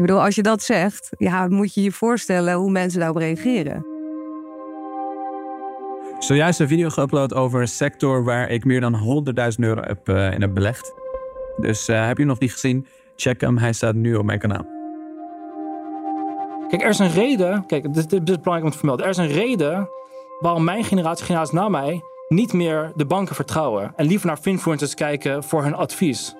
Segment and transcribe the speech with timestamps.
[0.00, 3.86] Ik bedoel, als je dat zegt, ja, moet je je voorstellen hoe mensen daarop reageren.
[6.18, 10.32] Zojuist een video geüpload over een sector waar ik meer dan 100.000 euro heb, uh,
[10.32, 10.94] in heb belegd.
[11.56, 12.86] Dus uh, heb je nog niet gezien?
[13.16, 14.66] Check hem, hij staat nu op mijn kanaal.
[16.68, 17.66] Kijk, er is een reden.
[17.66, 19.04] Kijk, dit, dit is belangrijk om te vermelden.
[19.04, 19.88] Er is een reden
[20.38, 24.94] waarom mijn generatie, generatie na mij, niet meer de banken vertrouwen en liever naar finfluencers
[24.94, 26.34] kijken voor hun advies.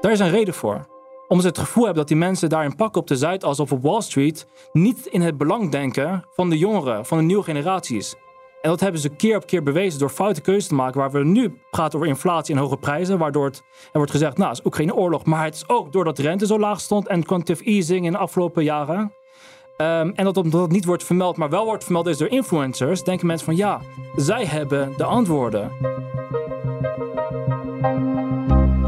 [0.00, 0.91] Daar is een reden voor.
[1.32, 3.82] Omdat ze het gevoel hebben dat die mensen daarin pakken op de Zuidas of op
[3.82, 8.14] Wall Street niet in het belang denken van de jongeren, van de nieuwe generaties.
[8.62, 11.00] En dat hebben ze keer op keer bewezen door foute keuzes te maken.
[11.00, 13.18] Waar we nu praten over inflatie en hoge prijzen.
[13.18, 15.24] Waardoor het, er wordt gezegd, nou, het is ook geen oorlog.
[15.24, 18.18] Maar het is ook doordat de rente zo laag stond en quantitative easing in de
[18.18, 19.00] afgelopen jaren.
[19.00, 23.02] Um, en dat omdat het niet wordt vermeld, maar wel wordt vermeld is door influencers,
[23.02, 23.80] denken mensen van ja,
[24.16, 25.70] zij hebben de antwoorden.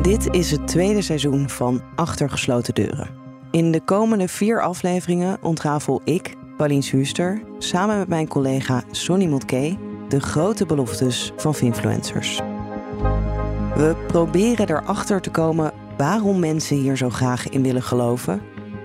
[0.05, 3.09] Dit is het tweede seizoen van Achter gesloten deuren.
[3.51, 9.77] In de komende vier afleveringen ontrafel ik, Paulien Schuster, samen met mijn collega Sonny Motke
[10.09, 12.41] de grote beloftes van influencers.
[13.75, 18.41] We proberen erachter te komen waarom mensen hier zo graag in willen geloven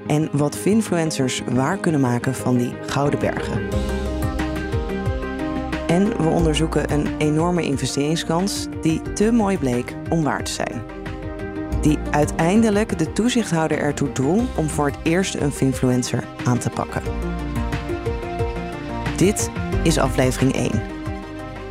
[0.08, 3.62] en wat finfluencers waar kunnen maken van die gouden bergen.
[5.88, 10.99] En we onderzoeken een enorme investeringskans die te mooi bleek om waar te zijn.
[11.82, 17.02] Die uiteindelijk de toezichthouder ertoe drong om voor het eerst een finfluencer aan te pakken.
[19.18, 19.52] Dit
[19.84, 20.72] is aflevering 1.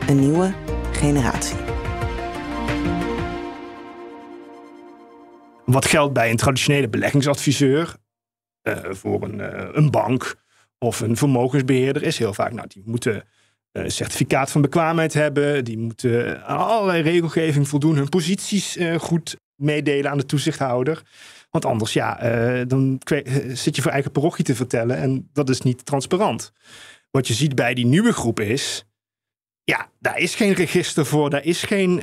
[0.08, 0.52] Een nieuwe
[0.92, 1.56] generatie.
[5.64, 7.97] Wat geldt bij een traditionele beleggingsadviseur
[8.62, 10.34] uh, voor een, uh, een, bank
[10.78, 13.24] of een vermogensbeheerder is heel vaak, nou, die moeten
[13.72, 19.36] een uh, certificaat van bekwaamheid hebben, die moeten aan allerlei regelgeving voldoen, hun posities goed
[19.58, 21.02] meedelen aan de toezichthouder.
[21.50, 22.14] Want anders, ja,
[22.64, 23.00] dan
[23.52, 26.52] zit je voor eigen parochie te vertellen en dat is niet transparant.
[27.10, 28.84] Wat je ziet bij die nieuwe groep is,
[29.64, 32.02] ja, daar is geen register voor, daar is geen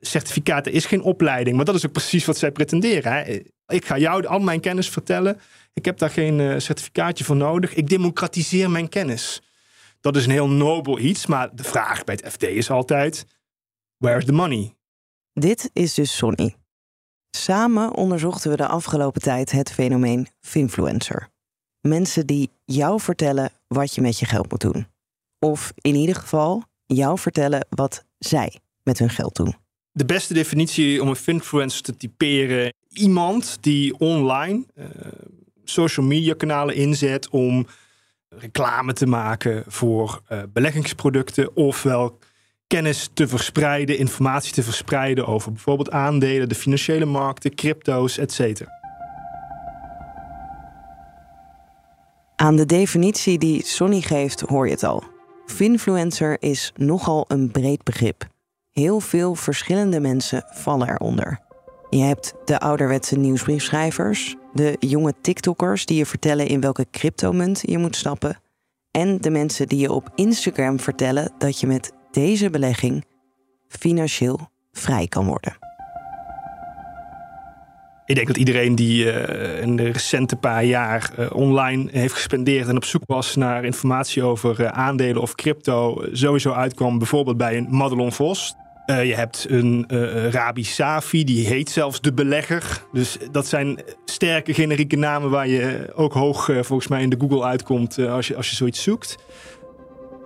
[0.00, 1.56] certificaat, er is geen opleiding.
[1.56, 3.42] Maar dat is ook precies wat zij pretenderen.
[3.66, 5.40] Ik ga jou al mijn kennis vertellen.
[5.72, 7.74] Ik heb daar geen uh, certificaatje voor nodig.
[7.74, 9.42] Ik democratiseer mijn kennis.
[10.00, 13.26] Dat is een heel nobel iets, maar de vraag bij het FD is altijd:
[13.96, 14.74] where is the money?
[15.40, 16.54] Dit is dus Sonny.
[17.30, 21.28] Samen onderzochten we de afgelopen tijd het fenomeen finfluencer.
[21.80, 24.86] Mensen die jou vertellen wat je met je geld moet doen.
[25.38, 29.54] Of in ieder geval jou vertellen wat zij met hun geld doen.
[29.92, 34.86] De beste definitie om een finfluencer te typeren iemand die online uh,
[35.64, 37.66] social media kanalen inzet om
[38.28, 42.18] reclame te maken voor uh, beleggingsproducten ofwel
[42.66, 48.62] kennis te verspreiden, informatie te verspreiden over bijvoorbeeld aandelen, de financiële markten, crypto's, etc.
[52.36, 55.02] Aan de definitie die Sonny geeft hoor je het al.
[55.46, 58.26] Finfluencer is nogal een breed begrip.
[58.70, 61.40] Heel veel verschillende mensen vallen eronder.
[61.90, 67.78] Je hebt de ouderwetse nieuwsbriefschrijvers, de jonge TikTokkers die je vertellen in welke cryptomunt je
[67.78, 68.40] moet stappen,
[68.90, 73.04] en de mensen die je op Instagram vertellen dat je met deze belegging
[73.68, 75.56] financieel vrij kan worden.
[78.06, 82.68] Ik denk dat iedereen die uh, in de recente paar jaar uh, online heeft gespendeerd
[82.68, 87.56] en op zoek was naar informatie over uh, aandelen of crypto, sowieso uitkwam bijvoorbeeld bij
[87.56, 88.54] een Madelon Vos.
[88.86, 89.84] Je hebt een
[90.30, 92.84] Rabi Safi, die heet zelfs de belegger.
[92.92, 97.44] Dus dat zijn sterke generieke namen waar je ook hoog volgens mij in de Google
[97.44, 99.16] uitkomt als, je, als je zoiets zoekt.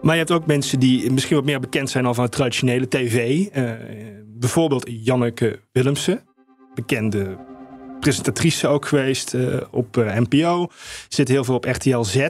[0.08, 3.46] Maar je hebt ook mensen die misschien wat meer bekend zijn al van traditionele tv.
[4.26, 6.24] bijvoorbeeld Janneke Willemsen,
[6.74, 7.36] bekende
[8.00, 9.36] presentatrice ook geweest
[9.70, 10.66] op NPO.
[11.08, 12.28] Zit heel veel op RTL Z.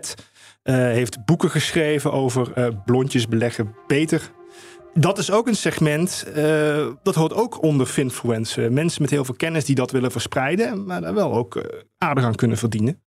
[0.63, 4.31] heeft boeken geschreven over blondjes beleggen beter
[4.95, 6.27] dat is ook een segment,
[7.03, 8.69] dat hoort ook onder finfluencers.
[8.73, 12.35] Mensen met heel veel kennis die dat willen verspreiden, maar daar wel ook aardig aan
[12.35, 13.03] kunnen verdienen.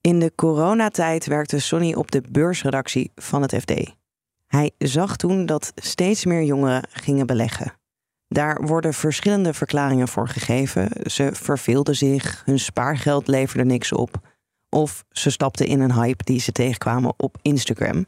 [0.00, 4.02] In de coronatijd werkte Sonny op de beursredactie van het FD.
[4.46, 7.72] Hij zag toen dat steeds meer jongeren gingen beleggen.
[8.28, 11.10] Daar worden verschillende verklaringen voor gegeven.
[11.10, 14.20] Ze verveelden zich, hun spaargeld leverde niks op.
[14.68, 18.06] Of ze stapten in een hype die ze tegenkwamen op Instagram.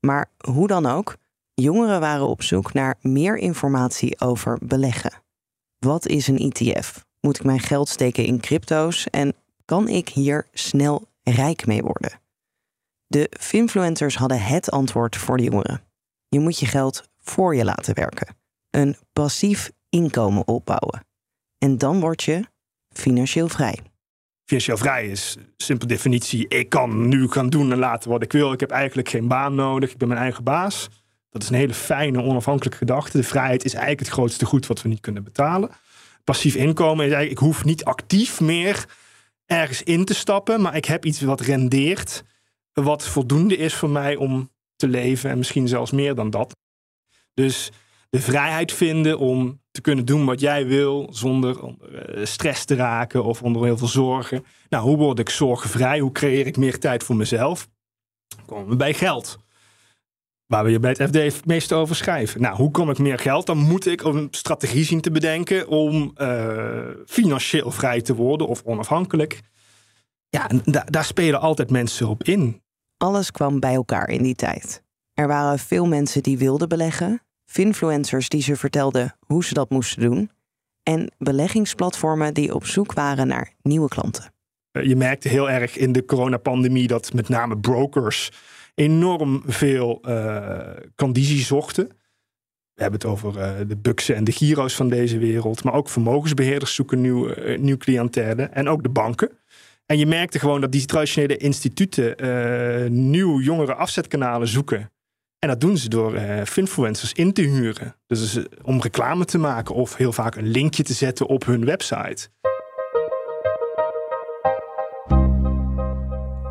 [0.00, 1.16] Maar hoe dan ook,
[1.54, 5.12] jongeren waren op zoek naar meer informatie over beleggen.
[5.78, 7.04] Wat is een ETF?
[7.20, 9.34] Moet ik mijn geld steken in crypto's en
[9.64, 12.19] kan ik hier snel rijk mee worden?
[13.10, 15.82] De Finfluencers hadden het antwoord voor de jongeren.
[16.28, 18.36] Je moet je geld voor je laten werken.
[18.70, 21.06] Een passief inkomen opbouwen.
[21.58, 22.44] En dan word je
[22.88, 23.78] financieel vrij.
[24.44, 26.48] Financieel vrij is simpel definitie.
[26.48, 28.52] Ik kan nu gaan doen en laten wat ik wil.
[28.52, 29.90] Ik heb eigenlijk geen baan nodig.
[29.90, 30.88] Ik ben mijn eigen baas.
[31.30, 33.16] Dat is een hele fijne, onafhankelijke gedachte.
[33.16, 35.70] De vrijheid is eigenlijk het grootste goed wat we niet kunnen betalen.
[36.24, 38.86] Passief inkomen is eigenlijk, ik hoef niet actief meer
[39.46, 42.24] ergens in te stappen, maar ik heb iets wat rendeert,
[42.72, 46.56] wat voldoende is voor mij om te leven en misschien zelfs meer dan dat.
[47.34, 47.70] Dus
[48.10, 52.74] de vrijheid vinden om te kunnen doen wat jij wil zonder onder eh, stress te
[52.74, 54.44] raken of onder heel veel zorgen.
[54.68, 55.98] Nou, hoe word ik zorgenvrij?
[55.98, 57.68] Hoe creëer ik meer tijd voor mezelf?
[58.36, 59.38] Dan komen we bij geld.
[60.46, 62.40] Waar we je bij het FD het meest over schrijven.
[62.40, 63.46] Nou, hoe kom ik meer geld?
[63.46, 68.62] Dan moet ik een strategie zien te bedenken om uh, financieel vrij te worden of
[68.64, 69.40] onafhankelijk.
[70.30, 72.62] Ja, en da daar spelen altijd mensen op in.
[72.96, 74.82] Alles kwam bij elkaar in die tijd.
[75.14, 80.02] Er waren veel mensen die wilden beleggen, finfluencers die ze vertelden hoe ze dat moesten
[80.02, 80.30] doen,
[80.82, 84.32] en beleggingsplatformen die op zoek waren naar nieuwe klanten.
[84.82, 88.30] Je merkte heel erg in de coronapandemie dat met name brokers
[88.74, 90.58] enorm veel uh,
[90.96, 91.88] conditie zochten.
[92.74, 95.64] We hebben het over uh, de Buxen en de Giro's van deze wereld.
[95.64, 97.76] Maar ook vermogensbeheerders zoeken nieuw, uh, nieuw.
[97.76, 99.39] En ook de banken.
[99.90, 104.90] En je merkte gewoon dat die traditionele instituten nieuw jongere afzetkanalen zoeken.
[105.38, 107.96] En dat doen ze door finfluencers in te huren.
[108.06, 112.28] Dus om reclame te maken of heel vaak een linkje te zetten op hun website.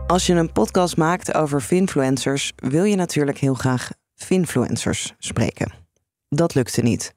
[0.08, 5.72] Als je een podcast maakt over finfluencers, wil je natuurlijk heel graag finfluencers spreken.
[6.30, 7.16] Dat lukte niet.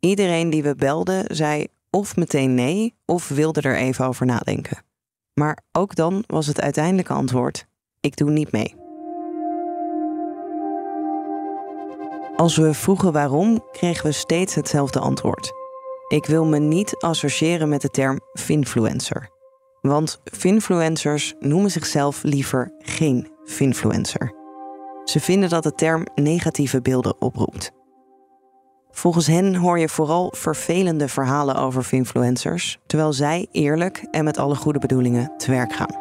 [0.00, 4.90] Iedereen die we belden zei of meteen nee of wilde er even over nadenken.
[5.34, 7.66] Maar ook dan was het uiteindelijke antwoord:
[8.00, 8.74] ik doe niet mee.
[12.36, 15.52] Als we vroegen waarom, kregen we steeds hetzelfde antwoord.
[16.08, 19.30] Ik wil me niet associëren met de term finfluencer.
[19.80, 24.32] Want finfluencers noemen zichzelf liever geen finfluencer.
[25.04, 27.72] Ze vinden dat de term negatieve beelden oproept.
[28.92, 34.54] Volgens hen hoor je vooral vervelende verhalen over finfluencers, terwijl zij eerlijk en met alle
[34.54, 36.00] goede bedoelingen te werk gaan.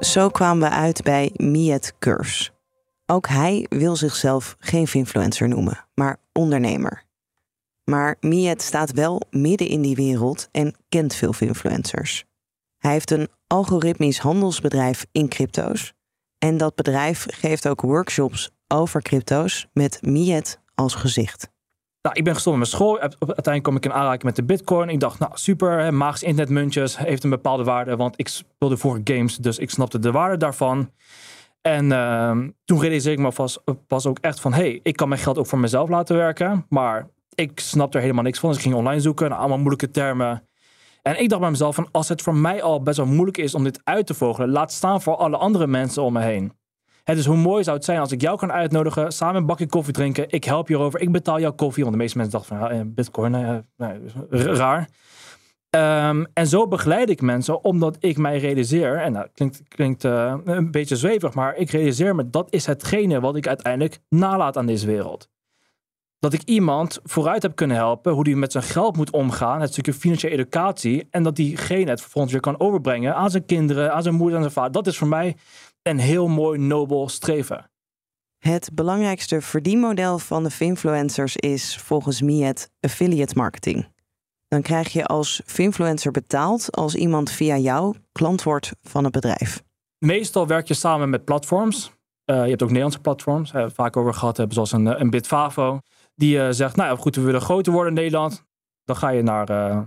[0.00, 2.50] Zo kwamen we uit bij Miet Kurs.
[3.06, 7.04] Ook hij wil zichzelf geen finfluencer noemen, maar ondernemer.
[7.84, 12.24] Maar Miet staat wel midden in die wereld en kent veel influencers.
[12.78, 15.92] Hij heeft een algoritmisch handelsbedrijf in crypto's.
[16.44, 21.50] En dat bedrijf geeft ook workshops over crypto's met Miet als gezicht.
[22.02, 23.00] Nou, ik ben gestopt met school.
[23.00, 24.88] Uiteindelijk kom ik in aanraking met de bitcoin.
[24.88, 27.96] Ik dacht, nou super, Maags internetmuntjes heeft een bepaalde waarde.
[27.96, 30.90] Want ik speelde voor games, dus ik snapte de waarde daarvan.
[31.62, 33.48] En uh, toen realiseerde ik me
[33.86, 34.52] pas, ook echt van...
[34.52, 36.66] hey, ik kan mijn geld ook voor mezelf laten werken.
[36.68, 38.48] Maar ik snap er helemaal niks van.
[38.48, 40.48] Dus ik ging online zoeken naar allemaal moeilijke termen.
[41.02, 43.54] En ik dacht bij mezelf van als het voor mij al best wel moeilijk is
[43.54, 46.52] om dit uit te vogelen, laat staan voor alle andere mensen om me heen.
[47.04, 49.66] Het is hoe mooi zou het zijn als ik jou kan uitnodigen, samen een bakje
[49.66, 50.30] koffie drinken.
[50.30, 51.82] Ik help je erover, ik betaal jouw koffie.
[51.82, 53.30] Want de meeste mensen dachten van ja, bitcoin,
[53.76, 54.00] nee,
[54.56, 54.88] raar.
[56.08, 60.34] Um, en zo begeleid ik mensen omdat ik mij realiseer, en dat klinkt, klinkt uh,
[60.44, 64.66] een beetje zwevig, maar ik realiseer me dat is hetgene wat ik uiteindelijk nalaat aan
[64.66, 65.28] deze wereld
[66.20, 69.72] dat ik iemand vooruit heb kunnen helpen hoe die met zijn geld moet omgaan, het
[69.72, 74.02] stukje financiële educatie, en dat diegene het vervolgens weer kan overbrengen aan zijn kinderen, aan
[74.02, 74.72] zijn moeder en zijn vader.
[74.72, 75.36] Dat is voor mij
[75.82, 77.70] een heel mooi, nobel streven.
[78.38, 83.88] Het belangrijkste verdienmodel van de finfluencers is volgens Miet affiliate marketing.
[84.48, 89.62] Dan krijg je als finfluencer betaald als iemand via jou klant wordt van het bedrijf.
[89.98, 91.92] Meestal werk je samen met platforms.
[92.26, 95.10] Uh, je hebt ook Nederlandse platforms, uh, vaak over gehad hebben, zoals een, eh, een
[95.10, 95.80] Bitfavo
[96.20, 98.44] die uh, zegt, nou ja, goed, we willen groter worden in Nederland.
[98.84, 99.80] Dan ga je naar, uh,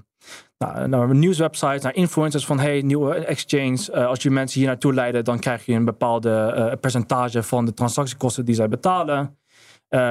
[0.58, 3.90] naar, naar nieuwswebsites, naar influencers van, hey, nieuwe exchange.
[3.92, 7.74] Uh, als je mensen hier naartoe leiden, dan krijg je een bepaalde percentage van de
[7.74, 9.38] transactiekosten die zij betalen.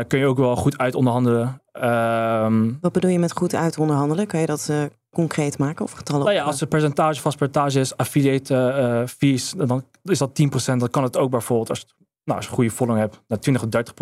[0.07, 1.63] kun je ook wel goed uit onderhandelen.
[1.73, 4.27] Um, Wat bedoel je met goed uit onderhandelen?
[4.27, 4.73] Kan je dat
[5.11, 6.25] concreet maken of getallen?
[6.25, 10.41] Nou ja, als het percentage, vast percentage is, affiliate fees, dan is dat
[10.75, 10.77] 10%.
[10.77, 11.87] Dan kan het ook bijvoorbeeld als
[12.25, 13.95] nou, als je een goede following hebt, naar 20 of 30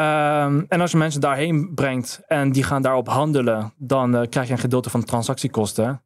[0.00, 4.46] Ehm, en als je mensen daarheen brengt en die gaan daarop handelen, dan eh, krijg
[4.46, 6.02] je een gedeelte van de transactiekosten.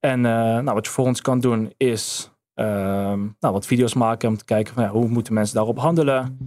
[0.00, 4.36] En uh, nou, wat je vervolgens kan doen is ehm, nou, wat video's maken om
[4.36, 6.38] te kijken van ja, hoe moeten mensen daarop handelen.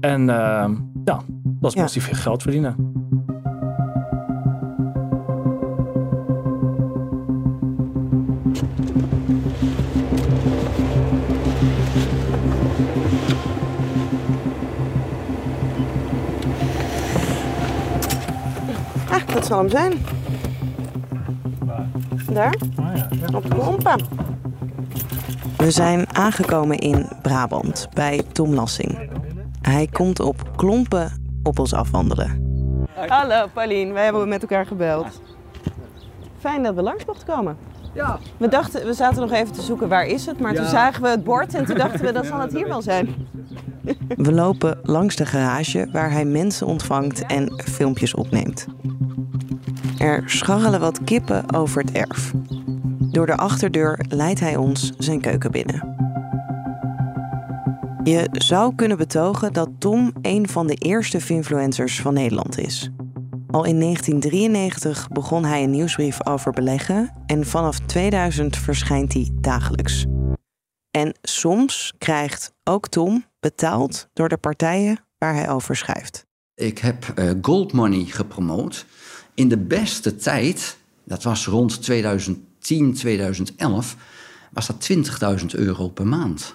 [0.00, 1.82] En ehm, ja, dat is Ja.
[1.82, 2.76] positief geld verdienen.
[19.36, 19.92] Dat zal hem zijn.
[22.32, 22.54] Daar,
[23.34, 24.00] op klompen.
[25.56, 29.10] We zijn aangekomen in Brabant bij Tom Lassing.
[29.60, 32.44] Hij komt op klompen op ons afwandelen.
[33.06, 35.20] Hallo Paulien, wij hebben met elkaar gebeld.
[36.38, 37.56] Fijn dat we langs mochten komen.
[37.94, 38.18] Ja.
[38.36, 41.08] We dachten, we zaten nog even te zoeken waar is het, maar toen zagen we
[41.08, 43.14] het bord en toen dachten we dat zal het hier wel zijn.
[44.16, 48.66] We lopen langs de garage waar hij mensen ontvangt en filmpjes opneemt.
[49.98, 52.32] Er scharrelen wat kippen over het erf.
[52.98, 55.94] Door de achterdeur leidt hij ons zijn keuken binnen.
[58.02, 62.90] Je zou kunnen betogen dat Tom een van de eerste finfluencers van Nederland is.
[63.50, 70.06] Al in 1993 begon hij een nieuwsbrief over beleggen en vanaf 2000 verschijnt hij dagelijks.
[70.90, 76.26] En soms krijgt ook Tom betaald door de partijen waar hij over schrijft.
[76.54, 78.86] Ik heb eh, Gold Money gepromoot.
[79.36, 83.96] In de beste tijd, dat was rond 2010, 2011,
[84.52, 84.88] was dat
[85.40, 86.54] 20.000 euro per maand.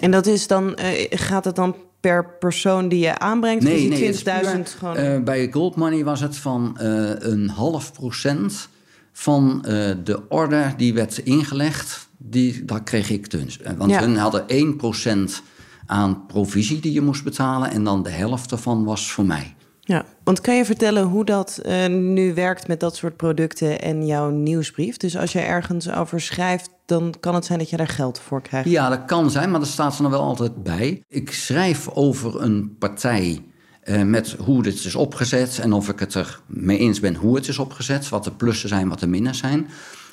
[0.00, 3.62] En dat is dan, eh, gaat het dan per persoon die je aanbrengt?
[3.64, 4.96] Nee, nee, het is 20.000 puur, gewoon.
[4.96, 8.68] eh, bij Gold Money was het van eh, een half procent
[9.12, 9.58] van
[10.04, 12.08] de order die werd ingelegd.
[12.18, 13.58] Die, dat kreeg ik dus.
[13.76, 14.00] Want Ja.
[14.00, 15.42] hun hadden 1%
[15.86, 17.70] aan provisie die je moest betalen.
[17.70, 19.54] En dan de helft ervan was voor mij.
[19.92, 24.06] Ja, want kan je vertellen hoe dat eh, nu werkt met dat soort producten en
[24.06, 24.96] jouw nieuwsbrief?
[24.96, 28.42] Dus als je ergens over schrijft, dan kan het zijn dat je daar geld voor
[28.42, 28.68] krijgt.
[28.68, 31.02] Ja, dat kan zijn, maar dat staat er dan wel altijd bij.
[31.08, 33.42] Ik schrijf over een partij
[33.82, 37.36] eh, met hoe dit is opgezet en of ik het er mee eens ben hoe
[37.36, 39.68] het is opgezet, wat de plussen zijn, wat de minnen zijn.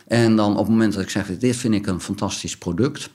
[0.08, 3.10] En dan op het moment dat ik zeg, dit vind ik een fantastisch product,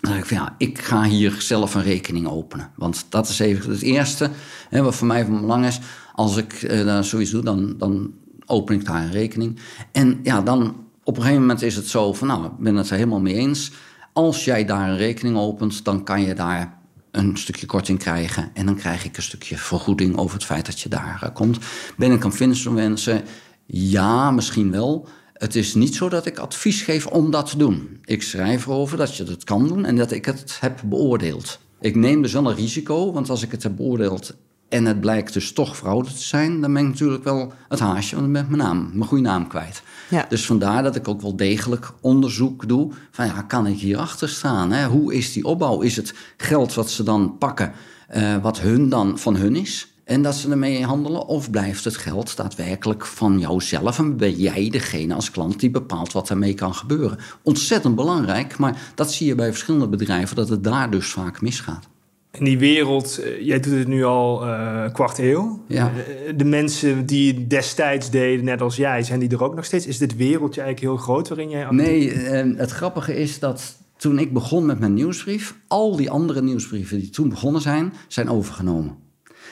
[0.00, 2.70] dan ik van ja, ik ga hier zelf een rekening openen.
[2.76, 4.30] Want dat is even het eerste
[4.68, 5.80] hè, wat voor mij van belang is.
[6.14, 8.12] Als ik eh, daar zoiets doe, dan, dan
[8.46, 9.58] open ik daar een rekening.
[9.92, 12.90] En ja, dan op een gegeven moment is het zo van nou, ik ben het
[12.90, 13.72] er helemaal mee eens.
[14.12, 16.78] Als jij daar een rekening opent, dan kan je daar
[17.10, 18.50] een stukje korting krijgen.
[18.54, 21.58] En dan krijg ik een stukje vergoeding over het feit dat je daar eh, komt.
[21.96, 23.22] Ben ik een finfluencer?
[23.66, 25.08] Ja, misschien wel.
[25.40, 27.98] Het is niet zo dat ik advies geef om dat te doen.
[28.04, 31.58] Ik schrijf erover dat je dat kan doen en dat ik het heb beoordeeld.
[31.80, 34.34] Ik neem dus wel een risico, want als ik het heb beoordeeld
[34.68, 38.14] en het blijkt dus toch fraude te zijn, dan ben ik natuurlijk wel het haasje,
[38.14, 39.82] want dan ben ik mijn naam, mijn goede naam kwijt.
[40.10, 40.26] Ja.
[40.28, 42.92] Dus vandaar dat ik ook wel degelijk onderzoek doe.
[43.10, 44.72] Van ja, kan ik hierachter staan?
[44.72, 44.86] Hè?
[44.86, 45.80] Hoe is die opbouw?
[45.80, 47.72] Is het geld wat ze dan pakken,
[48.08, 49.89] eh, wat hun dan van hun is?
[50.10, 51.26] En dat ze ermee handelen?
[51.26, 53.98] Of blijft het geld daadwerkelijk van jouzelf?
[53.98, 57.18] En ben jij degene als klant die bepaalt wat ermee kan gebeuren?
[57.42, 61.88] Ontzettend belangrijk, maar dat zie je bij verschillende bedrijven, dat het daar dus vaak misgaat.
[62.30, 65.64] In die wereld, eh, jij doet het nu al eh kwart eeuw.
[65.66, 65.86] Ja.
[65.86, 69.64] Eh, de mensen die het destijds deden, net als jij, zijn die er ook nog
[69.64, 69.86] steeds?
[69.86, 72.12] Is dit wereldje eigenlijk heel groot waarin jij Nee,
[72.56, 77.10] het grappige is dat toen ik begon met mijn nieuwsbrief, al die andere nieuwsbrieven die
[77.10, 79.08] toen begonnen zijn, zijn overgenomen.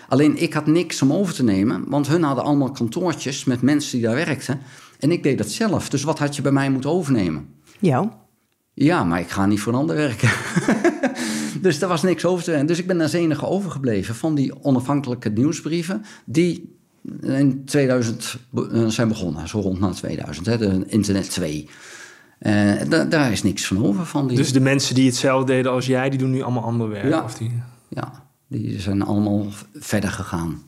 [0.09, 3.99] Alleen ik had niks om over te nemen, want hun hadden allemaal kantoortjes met mensen
[3.99, 4.61] die daar werkten.
[4.99, 5.89] En ik deed dat zelf.
[5.89, 7.49] Dus wat had je bij mij moeten overnemen?
[7.81, 8.09] Jou?
[8.75, 10.31] Ja, maar ik ga niet voor een ander werken.
[11.63, 12.67] dus er was niks over te nemen.
[12.67, 16.77] Dus ik ben als enige overgebleven van die onafhankelijke nieuwsbrieven die
[17.21, 19.49] in 2000 be- eh, zijn begonnen.
[19.49, 21.69] Zo rond na 2000, hè, de Internet 2.
[22.39, 24.37] Eh, da- daar is niks van over van die.
[24.37, 27.09] Dus de mensen die hetzelfde deden als jij, die doen nu allemaal ander werk?
[27.09, 27.23] Ja.
[27.25, 27.63] Of die...
[27.89, 30.63] Ja, die zijn allemaal verder gegaan.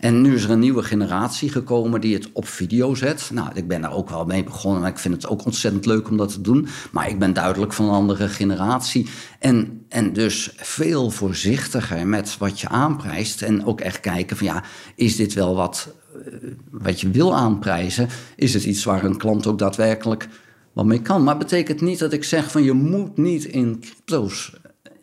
[0.00, 3.30] En nu is er een nieuwe generatie gekomen die het op video zet.
[3.32, 4.82] Nou, ik ben daar ook wel mee begonnen.
[4.82, 6.66] en Ik vind het ook ontzettend leuk om dat te doen.
[6.92, 9.08] Maar ik ben duidelijk van een andere generatie.
[9.38, 13.42] En, en dus veel voorzichtiger met wat je aanprijst.
[13.42, 16.32] En ook echt kijken van ja, is dit wel wat, eh,
[16.70, 18.08] wat je wil aanprijzen?
[18.36, 20.28] Is het iets waar een klant ook daadwerkelijk
[20.72, 21.22] wat mee kan?
[21.22, 24.52] Maar betekent niet dat ik zeg van je moet niet in crypto's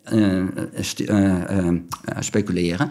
[0.02, 1.74] eh, eh, eh,
[2.18, 2.90] speculeren.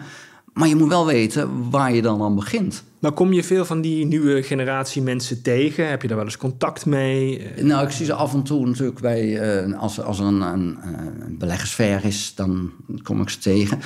[0.52, 2.84] Maar je moet wel weten waar je dan aan begint.
[2.98, 5.88] Maar kom je veel van die nieuwe generatie mensen tegen?
[5.88, 7.46] Heb je daar wel eens contact mee?
[7.60, 10.78] Nou, ik zie ze af en toe natuurlijk bij, als, als er een, een,
[11.20, 12.70] een beleggersfair is, dan
[13.02, 13.78] kom ik ze tegen.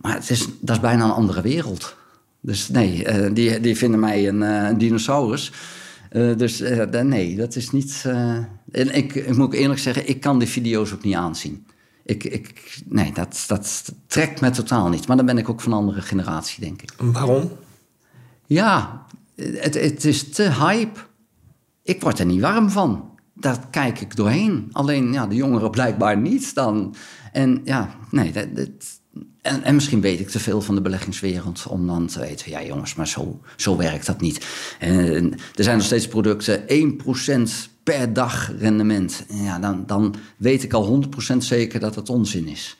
[0.00, 1.96] Maar het is, dat is bijna een andere wereld.
[2.40, 5.52] Dus nee, die, die vinden mij een, uh, dinosaurus.
[6.36, 6.62] Dus
[7.02, 8.04] nee, dat is niet.
[8.70, 11.66] en ik, ik moet ook eerlijk zeggen, ik kan die video's ook niet aanzien.
[12.08, 15.06] Ik, ik, nee, dat, dat trekt me totaal niet.
[15.06, 16.92] Maar dan ben ik ook van een andere generatie, denk ik.
[16.96, 17.50] Waarom?
[18.46, 21.00] Ja, het, het is te hype.
[21.82, 23.10] Ik word er niet warm van.
[23.34, 24.68] Daar kijk ik doorheen.
[24.72, 26.94] Alleen ja, de jongeren blijkbaar niet dan.
[27.32, 28.68] En ja, nee, dat, dat
[29.42, 32.62] en, en, misschien weet ik te veel van de beleggingswereld om dan te weten, ja
[32.62, 34.46] jongens, maar zo, zo werkt dat niet.
[34.78, 39.24] En, er zijn nog steeds producten, 1% per dag rendement.
[39.28, 42.76] En ja, dan, dan weet ik al 100% zeker dat het onzin is.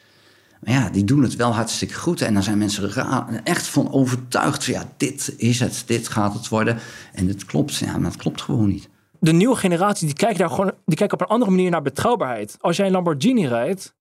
[0.60, 2.20] Maar ja, die doen het wel hartstikke goed.
[2.20, 4.64] En dan zijn mensen er echt van overtuigd.
[4.64, 6.78] Ja, dit is het, dit gaat het worden.
[7.12, 7.76] En het klopt.
[7.76, 8.88] Ja, maar het klopt gewoon niet.
[9.20, 12.56] De nieuwe generatie die kijkt, daar gewoon, die kijkt op een andere manier naar betrouwbaarheid.
[12.60, 13.94] Als jij een Lamborghini rijdt,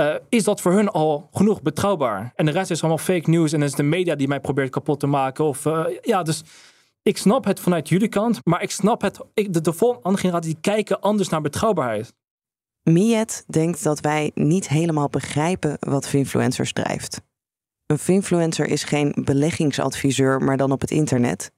[0.00, 2.32] uh, is dat voor hun al genoeg betrouwbaar.
[2.34, 5.00] En de rest is allemaal fake news en is de media die mij probeert kapot
[5.00, 5.44] te maken.
[5.44, 6.42] Of, uh, ja, dus
[7.02, 9.20] ik snap het vanuit jullie kant, maar ik snap het.
[9.34, 12.14] Ik, de, de volgende generatie die kijken anders naar betrouwbaarheid.
[12.82, 17.20] Miet denkt dat wij niet helemaal begrijpen wat Finfluencers drijft.
[17.86, 21.50] Een Finfluencer is geen beleggingsadviseur, maar dan op het internet.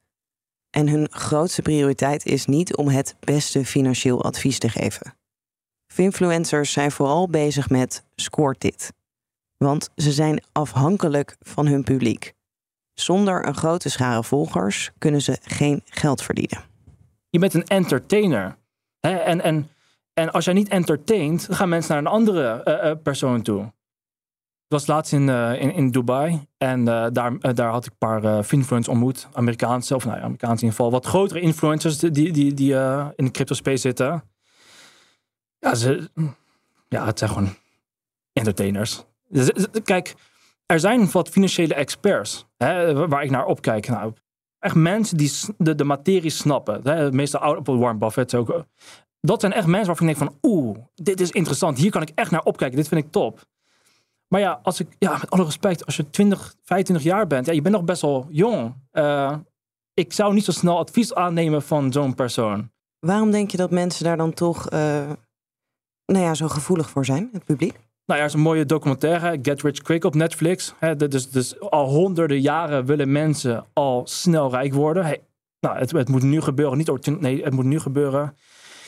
[0.70, 5.14] En hun grootste prioriteit is niet om het beste financieel advies te geven.
[5.92, 8.92] Finfluencers zijn vooral bezig met scoort dit.
[9.56, 12.34] Want ze zijn afhankelijk van hun publiek.
[12.94, 16.58] Zonder een grote schare volgers kunnen ze geen geld verdienen.
[17.30, 18.56] Je bent een entertainer.
[19.00, 19.10] Hè?
[19.10, 19.68] En, en,
[20.14, 23.62] en als jij niet entertaint, gaan mensen naar een andere uh, persoon toe.
[23.62, 28.24] Ik was laatst in, uh, in, in, Dubai en daar, daar had ik een paar
[28.24, 29.28] influencers ontmoet.
[29.32, 30.90] Amerikaanse, of nou ja, in ieder geval.
[30.90, 32.74] Wat grotere influencers die, die, die
[33.16, 34.30] in de crypto space zitten.
[35.62, 36.10] Ja, ze,
[36.88, 37.54] ja, het zijn gewoon
[38.32, 39.04] entertainers.
[39.84, 40.14] Kijk,
[40.66, 43.88] er zijn wat financiële experts hè, waar ik naar opkijk.
[43.88, 44.12] Nou,
[44.58, 46.80] echt mensen die de, de materie snappen.
[46.82, 48.64] Hè, meestal op Warren Buffett ook.
[49.20, 51.78] Dat zijn echt mensen waarvan ik denk van, oeh, dit is interessant.
[51.78, 52.76] Hier kan ik echt naar opkijken.
[52.76, 53.40] Dit vind ik top.
[54.28, 57.52] Maar ja, als ik, ja, met alle respect, als je 20, 25 jaar bent, ja,
[57.52, 58.74] je bent nog best wel jong.
[58.92, 59.36] Uh,
[59.94, 62.70] ik zou niet zo snel advies aannemen van zo'n persoon.
[62.98, 65.10] Waarom denk je dat mensen daar dan toch uh,
[66.12, 67.72] nou ja, zo gevoelig voor zijn, het publiek?
[68.06, 70.74] Nou ja, er is een mooie documentaire, Get Rich Quick op Netflix.
[70.96, 75.18] dus, dus al honderden jaren willen mensen al snel rijk worden.
[75.60, 78.36] Nou, het, het, moet nu gebeuren, niet nee, het moet nu gebeuren.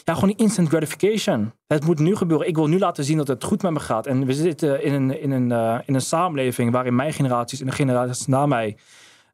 [0.05, 1.53] Ja, gewoon die instant gratification.
[1.67, 2.49] Het moet nu gebeuren.
[2.49, 4.07] Ik wil nu laten zien dat het goed met me gaat.
[4.07, 7.67] En we zitten in een, in een, uh, in een samenleving waarin mijn generaties en
[7.67, 8.77] de generaties na mij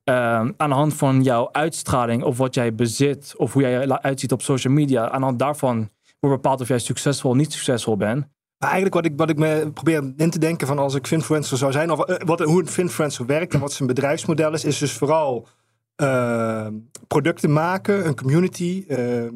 [0.05, 0.15] uh,
[0.57, 4.33] aan de hand van jouw uitstraling of wat jij bezit of hoe jij eruit uitziet
[4.33, 7.97] op social media, aan de hand daarvan wordt bepaald of jij succesvol of niet succesvol
[7.97, 8.27] bent.
[8.61, 11.59] Maar eigenlijk wat ik, wat ik me probeer in te denken van als ik Finfluencer
[11.59, 14.79] zou zijn, of uh, wat, hoe een Finfluencer werkt en wat zijn bedrijfsmodel is, is
[14.79, 15.49] dus vooral
[15.97, 16.67] uh,
[17.07, 18.85] producten maken, een community.
[18.89, 19.29] Uh,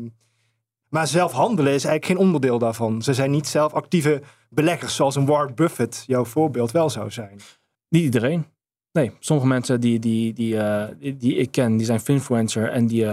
[0.88, 3.02] maar zelf handelen is eigenlijk geen onderdeel daarvan.
[3.02, 7.40] Ze zijn niet zelf actieve beleggers zoals een Warren Buffett jouw voorbeeld wel zou zijn.
[7.88, 8.46] Niet iedereen.
[8.92, 10.58] Nee, sommige mensen die, die, die,
[10.98, 13.06] die, die ik ken, die zijn Finfluencer en die,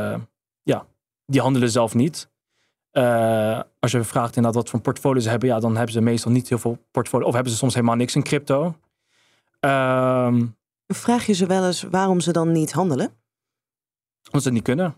[0.63, 0.85] ja,
[1.25, 2.29] die handelen zelf niet.
[2.93, 6.31] Uh, als je vraagt inderdaad wat voor portfolio ze hebben, ja, dan hebben ze meestal
[6.31, 7.27] niet heel veel portfolio.
[7.27, 8.75] Of hebben ze soms helemaal niks in crypto.
[9.65, 10.35] Uh,
[10.87, 13.05] Vraag je ze wel eens waarom ze dan niet handelen?
[14.25, 14.95] Omdat ze het niet kunnen.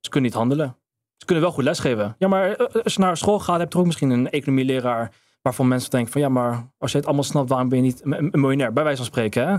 [0.00, 0.76] Ze kunnen niet handelen.
[1.16, 2.14] Ze kunnen wel goed lesgeven.
[2.18, 5.68] Ja, maar eh, als je naar school gaat, heb je ook misschien een economieleraar waarvan
[5.68, 8.30] mensen denken van ja, maar als je het allemaal snapt, waarom ben je niet een
[8.32, 8.72] miljonair?
[8.72, 9.56] Bij wijze van spreken, hè?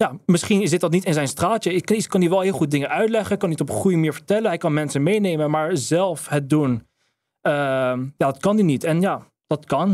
[0.00, 1.72] Ja, misschien zit dat niet in zijn straatje.
[1.72, 4.12] Ik kan hij wel heel goed dingen uitleggen, kan hij het op een goede manier
[4.12, 4.48] vertellen.
[4.48, 8.84] Hij kan mensen meenemen, maar zelf het doen, uh, ja, dat kan hij niet.
[8.84, 9.90] En ja, dat kan.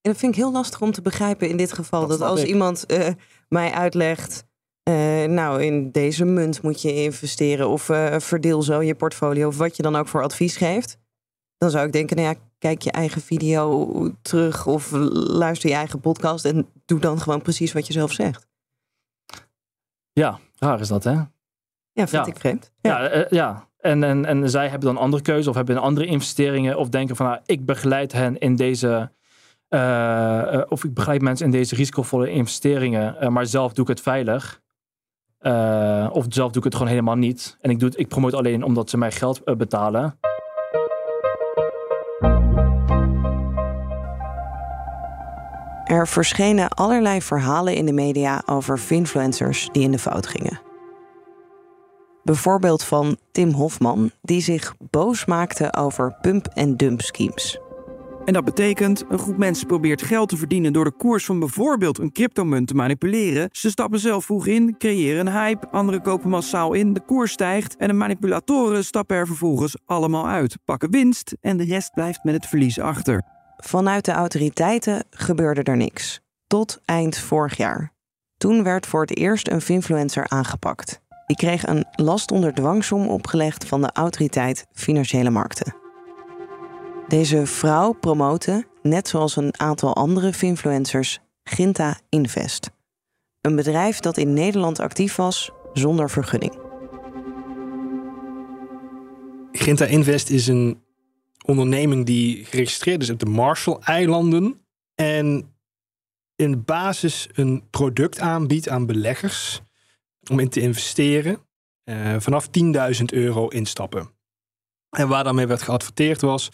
[0.00, 2.06] En dat vind ik heel lastig om te begrijpen in dit geval.
[2.06, 3.08] Dat, als iemand uh,
[3.48, 4.46] mij uitlegt,
[4.88, 9.56] uh, nou, in deze munt moet je investeren of uh, verdeel zo je portfolio of
[9.56, 10.98] wat je dan ook voor advies geeft.
[11.58, 13.90] Dan zou ik denken, nou ja, kijk je eigen video
[14.22, 18.45] terug of luister je eigen podcast en doe dan gewoon precies wat je zelf zegt.
[20.20, 21.12] Ja, raar is dat, hè?
[21.92, 22.72] Ja, vind ik vreemd.
[22.80, 23.68] Ja, ja, uh, ja.
[23.78, 27.26] En, en, en zij hebben dan andere keuze of hebben andere investeringen of denken van,
[27.26, 29.12] nou, ik begeleid hen in deze,
[29.70, 34.62] uh, of ik begeleid mensen in deze risicovolle investeringen, maar zelf doe ik het veilig.
[36.12, 37.58] of zelf doe ik het gewoon helemaal niet.
[37.60, 40.18] En ik, doe het, ik promote alleen omdat ze mij geld betalen.
[45.86, 50.60] Er Er verschenen allerlei verhalen in de media over finfluencers die in de fout gingen.
[52.22, 57.58] Bijvoorbeeld van Tim Hofman, die zich boos maakte over pump-and-dump schemes.
[58.24, 61.98] En dat betekent, een groep mensen probeert geld te verdienen door de koers van bijvoorbeeld
[61.98, 63.48] een cryptomunt te manipuleren.
[63.52, 67.76] Ze stappen zelf vroeg in, creëren een hype, anderen kopen massaal in, de koers stijgt
[67.76, 72.34] en de manipulatoren stappen er vervolgens allemaal uit, pakken winst en de rest blijft met
[72.34, 73.35] het verlies achter.
[73.56, 76.20] Vanuit de autoriteiten gebeurde er niks.
[76.46, 77.92] Tot eind vorig jaar.
[78.36, 81.00] Toen werd voor het eerst een finfluencer aangepakt.
[81.26, 85.74] Die kreeg een last onder dwangsom opgelegd van de autoriteit Financiële Markten.
[87.08, 92.70] Deze vrouw promote, net zoals een aantal andere finfluencers, Ginta Invest.
[93.40, 96.58] Een bedrijf dat in Nederland actief was zonder vergunning.
[99.52, 100.84] Ginta Invest is een
[101.46, 104.66] onderneming die geregistreerd is op de Marshall-eilanden.
[104.94, 105.54] En
[106.36, 109.60] in basis een product aanbiedt aan beleggers
[110.30, 111.38] om in te investeren.
[111.84, 112.48] Uh, vanaf
[112.98, 114.10] 10.000 euro instappen.
[114.96, 116.50] En waar daarmee werd geadverteerd was: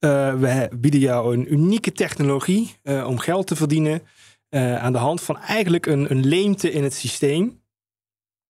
[0.00, 4.02] uh, we bieden jou een unieke technologie uh, om geld te verdienen.
[4.78, 7.63] aan de hand van eigenlijk een, een leemte in het systeem.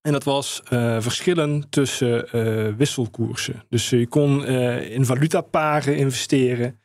[0.05, 3.63] En dat was uh, verschillen tussen uh, wisselkoersen.
[3.69, 6.79] Dus je kon in valutaparen investeren.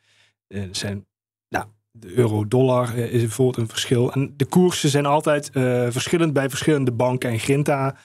[0.48, 1.06] er zijn,
[1.48, 4.12] nou, de euro-dollar is bijvoorbeeld een verschil.
[4.12, 5.50] En de koersen zijn altijd
[5.90, 7.30] verschillend bij verschillende banken.
[7.30, 7.96] En Grinta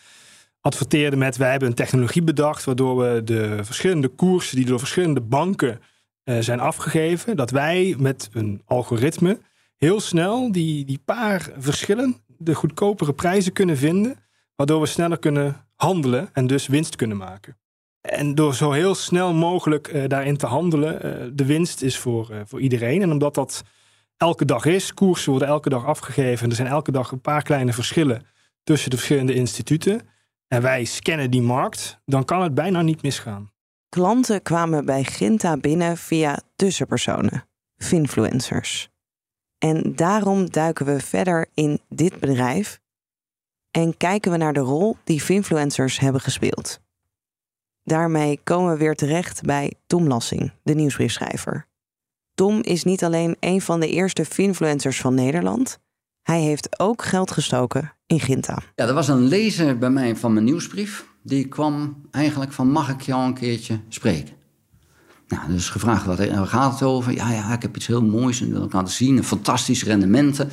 [0.62, 5.21] adverteerde met: wij hebben een technologie bedacht waardoor we de verschillende koersen die door verschillende
[5.21, 5.82] banken
[6.23, 9.39] zijn afgegeven, dat wij met een algoritme
[9.78, 14.23] heel snel die, die paar verschillen, de goedkopere prijzen kunnen vinden
[14.55, 17.57] waardoor we sneller kunnen handelen en dus winst kunnen maken.
[18.01, 22.31] En door zo heel snel mogelijk uh, daarin te handelen, uh, de winst is voor,
[22.31, 23.01] uh, voor iedereen.
[23.01, 23.63] En omdat dat
[24.17, 26.43] elke dag is, koersen worden elke dag afgegeven.
[26.43, 28.25] En er zijn elke dag een paar kleine verschillen
[28.63, 30.01] tussen de verschillende instituten.
[30.47, 33.51] En wij scannen die markt, dan kan het bijna niet misgaan.
[33.89, 38.89] Klanten kwamen bij Ginta binnen via tussenpersonen, finfluencers.
[39.57, 42.79] En daarom duiken we verder in dit bedrijf
[43.75, 46.79] en kijken we naar de rol die finfluencers hebben gespeeld.
[47.83, 51.67] Daarmee komen we weer terecht bij Tom Lassing, de nieuwsbriefschrijver.
[52.35, 55.79] Tom is niet alleen een van de eerste finfluencers van Nederland,
[56.21, 58.59] hij heeft ook geld gestoken in Ginta.
[58.75, 61.05] Ja, er was een lezer bij mij van mijn nieuwsbrief.
[61.23, 64.33] Die kwam eigenlijk van: mag ik jou een keertje spreken?
[65.27, 67.13] Nou, dus gevraagd wat er gaat het over.
[67.13, 69.23] Ja, ja, ik heb iets heel moois en wil ik laten zien.
[69.23, 70.49] Fantastische rendementen.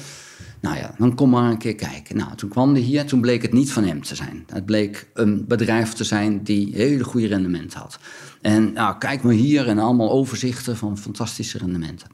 [0.62, 2.16] Nou ja, dan kom maar een keer kijken.
[2.16, 4.44] Nou, toen kwam hij hier, toen bleek het niet van hem te zijn.
[4.46, 7.98] Het bleek een bedrijf te zijn die hele goede rendementen had.
[8.40, 12.08] En nou, kijk maar hier en allemaal overzichten van fantastische rendementen.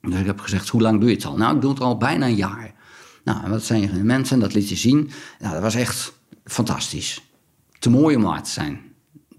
[0.00, 1.36] Dus ik heb gezegd, hoe lang doe je het al?
[1.36, 2.74] Nou, ik doe het al bijna een jaar.
[3.24, 4.32] Nou, wat zijn je rendementen?
[4.32, 5.10] En dat liet je zien.
[5.38, 6.12] Nou, dat was echt
[6.44, 7.22] fantastisch.
[7.78, 8.80] Te mooi om waar te zijn.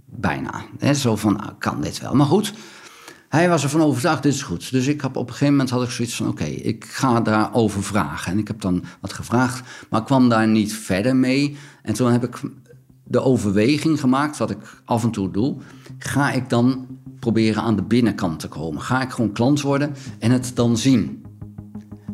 [0.06, 0.66] Bijna.
[0.94, 2.16] zo van, nou, kan dit wel.
[2.16, 2.54] Maar goed,
[3.32, 4.72] hij was ervan overtuigd, dit is goed.
[4.72, 7.84] Dus ik heb, op een gegeven moment had ik zoiets van, oké, ik ga daarover
[7.84, 8.32] vragen.
[8.32, 11.58] En ik heb dan wat gevraagd, maar kwam daar niet verder mee.
[11.82, 12.40] En toen heb ik
[13.04, 15.58] de overweging gemaakt, wat ik af en toe doe.
[15.98, 16.88] Ga ik dan
[17.20, 18.82] proberen aan de binnenkant te komen?
[18.82, 21.26] Ga ik gewoon klant worden en het dan zien?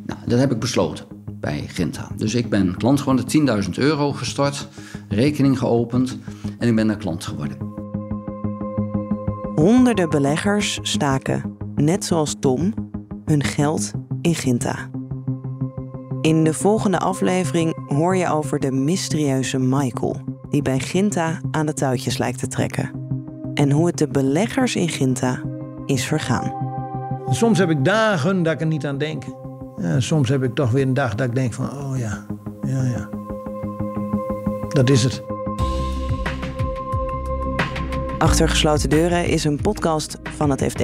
[0.06, 1.06] Nou, dat heb ik besloten
[1.39, 2.12] bij Ginta.
[2.17, 4.67] Dus ik ben klant geworden, 10.000 euro gestort,
[5.10, 6.17] rekening geopend
[6.60, 7.66] en ik ben daar klant geworden.
[9.61, 12.73] Honderden beleggers staken, net zoals Tom,
[13.25, 13.91] hun geld
[14.21, 14.75] in Ginta.
[16.21, 20.15] In de volgende aflevering hoor je over de mysterieuze Michael,
[20.49, 22.91] die bij Ginta aan de touwtjes lijkt te trekken.
[23.53, 25.41] En hoe het de beleggers in Ginta
[25.85, 26.53] is vergaan.
[27.29, 29.23] Soms heb ik dagen dat ik er niet aan denk.
[29.77, 32.25] Ja, soms heb ik toch weer een dag dat ik denk van, oh ja,
[32.61, 33.09] ja, ja.
[34.69, 35.37] Dat is het.
[38.17, 40.84] Achter gesloten deuren is een podcast van het FD.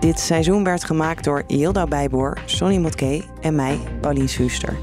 [0.00, 4.76] Dit seizoen werd gemaakt door Yilda Bijboor, Sonny Motke en mij, Paulien Schuster.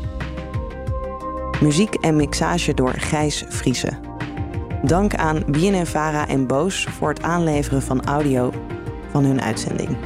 [1.61, 3.99] Muziek en mixage door Gijs Vriese.
[4.83, 8.53] Dank aan BNNVARA en Boos voor het aanleveren van audio
[9.09, 9.97] van hun uitzending.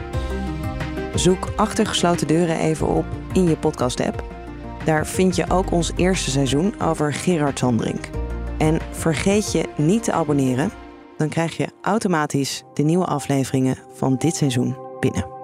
[1.16, 4.24] Zoek Achter gesloten deuren even op in je podcast-app.
[4.86, 8.10] Daar vind je ook ons eerste seizoen over Gerard Sandrink.
[8.58, 10.72] En vergeet je niet te abonneren
[11.20, 15.38] dan krijg je automatisch de nieuwe afleveringen van dit seizoen binnen.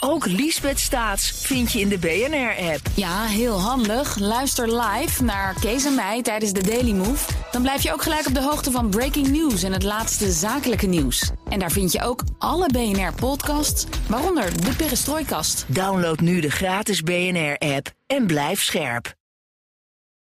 [0.00, 2.80] Ook Liesbeth Staats vind je in de BNR-app.
[2.94, 4.18] Ja, heel handig.
[4.18, 7.32] Luister live naar Kees en mij tijdens de Daily Move.
[7.50, 10.86] Dan blijf je ook gelijk op de hoogte van breaking news en het laatste zakelijke
[10.86, 11.30] nieuws.
[11.48, 15.64] En daar vind je ook alle BNR-podcasts, waaronder de Perestrooikast.
[15.68, 19.17] Download nu de gratis BNR-app en blijf scherp.